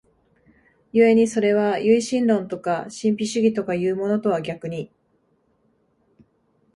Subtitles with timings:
[0.91, 4.91] 故にそれは唯心論とか神秘主義とかいうものとは逆に、